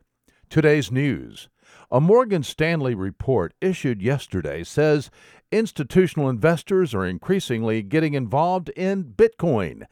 Today's 0.48 0.90
news. 0.90 1.48
A 1.92 2.00
Morgan 2.00 2.42
Stanley 2.42 2.94
report 2.94 3.54
issued 3.60 4.02
yesterday 4.02 4.64
says 4.64 5.10
institutional 5.52 6.28
investors 6.28 6.94
are 6.94 7.06
increasingly 7.06 7.82
getting 7.82 8.14
involved 8.14 8.68
in 8.70 9.04
Bitcoin. 9.04 9.84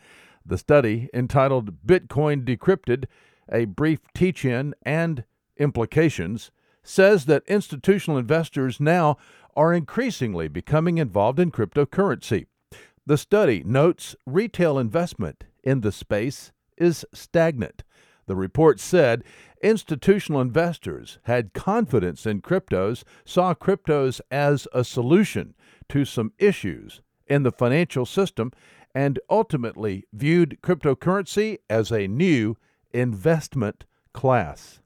The 0.44 0.58
study, 0.58 1.08
entitled 1.12 1.86
Bitcoin 1.86 2.44
Decrypted 2.44 3.04
A 3.52 3.66
Brief 3.66 4.00
Teach 4.14 4.44
In 4.44 4.74
and 4.82 5.24
Implications, 5.56 6.50
says 6.82 7.26
that 7.26 7.42
institutional 7.46 8.18
investors 8.18 8.80
now 8.80 9.16
are 9.56 9.74
increasingly 9.74 10.48
becoming 10.48 10.98
involved 10.98 11.38
in 11.40 11.50
cryptocurrency. 11.50 12.46
The 13.06 13.18
study 13.18 13.62
notes 13.64 14.14
retail 14.26 14.78
investment 14.78 15.44
in 15.64 15.80
the 15.80 15.92
space 15.92 16.52
is 16.76 17.04
stagnant. 17.12 17.82
The 18.26 18.36
report 18.36 18.78
said 18.78 19.24
institutional 19.62 20.40
investors 20.40 21.18
had 21.22 21.54
confidence 21.54 22.26
in 22.26 22.42
cryptos, 22.42 23.04
saw 23.24 23.54
cryptos 23.54 24.20
as 24.30 24.68
a 24.72 24.84
solution 24.84 25.54
to 25.88 26.04
some 26.04 26.32
issues 26.38 27.00
in 27.26 27.42
the 27.42 27.52
financial 27.52 28.06
system, 28.06 28.52
and 28.94 29.18
ultimately 29.28 30.04
viewed 30.12 30.58
cryptocurrency 30.62 31.58
as 31.68 31.90
a 31.90 32.06
new 32.06 32.56
investment 32.92 33.84
class. 34.12 34.80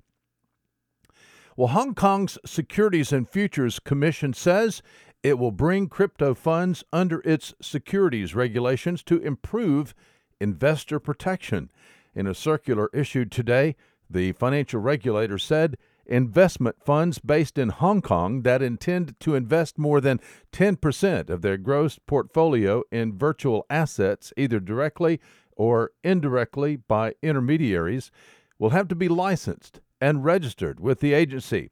Well, 1.62 1.68
Hong 1.68 1.94
Kong's 1.94 2.38
Securities 2.44 3.12
and 3.12 3.28
Futures 3.28 3.78
Commission 3.78 4.32
says 4.32 4.82
it 5.22 5.38
will 5.38 5.52
bring 5.52 5.88
crypto 5.88 6.34
funds 6.34 6.82
under 6.92 7.20
its 7.24 7.54
securities 7.62 8.34
regulations 8.34 9.00
to 9.04 9.20
improve 9.20 9.94
investor 10.40 10.98
protection. 10.98 11.70
In 12.16 12.26
a 12.26 12.34
circular 12.34 12.90
issued 12.92 13.30
today, 13.30 13.76
the 14.10 14.32
financial 14.32 14.80
regulator 14.80 15.38
said 15.38 15.76
investment 16.04 16.84
funds 16.84 17.20
based 17.20 17.56
in 17.56 17.68
Hong 17.68 18.02
Kong 18.02 18.42
that 18.42 18.60
intend 18.60 19.14
to 19.20 19.36
invest 19.36 19.78
more 19.78 20.00
than 20.00 20.18
10% 20.50 21.30
of 21.30 21.42
their 21.42 21.58
gross 21.58 21.96
portfolio 22.08 22.82
in 22.90 23.16
virtual 23.16 23.66
assets, 23.70 24.32
either 24.36 24.58
directly 24.58 25.20
or 25.52 25.92
indirectly 26.02 26.74
by 26.74 27.14
intermediaries, 27.22 28.10
will 28.58 28.70
have 28.70 28.88
to 28.88 28.96
be 28.96 29.06
licensed 29.06 29.80
and 30.02 30.24
registered 30.24 30.80
with 30.80 30.98
the 30.98 31.14
agency. 31.14 31.70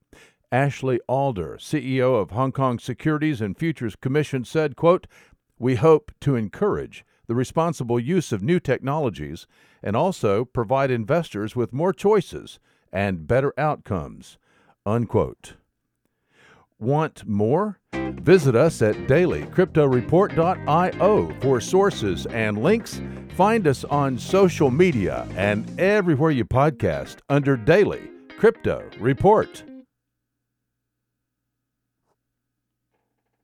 Ashley 0.53 1.01
Alder, 1.09 1.57
CEO 1.59 2.21
of 2.21 2.31
Hong 2.31 2.53
Kong 2.53 2.79
Securities 2.79 3.41
and 3.41 3.59
Futures 3.59 3.97
Commission, 3.97 4.45
said, 4.45 4.77
quote, 4.77 5.09
We 5.59 5.75
hope 5.75 6.13
to 6.21 6.37
encourage 6.37 7.05
the 7.27 7.35
responsible 7.35 7.99
use 7.99 8.31
of 8.31 8.43
new 8.43 8.61
technologies 8.61 9.49
and 9.83 9.97
also 9.97 10.45
provide 10.45 10.93
investors 10.93 11.57
with 11.57 11.73
more 11.73 11.93
choices 11.93 12.61
and 12.93 13.27
better 13.27 13.53
outcomes. 13.59 14.39
Unquote. 14.87 15.55
Want 16.79 17.27
more? 17.27 17.81
Visit 17.93 18.55
us 18.55 18.81
at 18.81 18.95
dailycryptoreport.io 18.95 21.41
for 21.41 21.61
sources 21.61 22.27
and 22.27 22.63
links. 22.63 23.03
Find 23.37 23.67
us 23.67 23.83
on 23.85 24.19
social 24.19 24.71
media 24.71 25.27
and 25.37 25.81
everywhere 25.81 26.31
you 26.31 26.45
podcast 26.45 27.17
under 27.29 27.57
Daily 27.57 28.10
Crypto 28.41 28.89
Report. 28.99 29.80